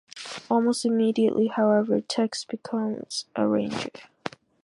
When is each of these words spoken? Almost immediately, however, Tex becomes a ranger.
Almost 0.49 0.83
immediately, 0.83 1.45
however, 1.45 2.01
Tex 2.01 2.43
becomes 2.43 3.25
a 3.35 3.47
ranger. 3.47 3.91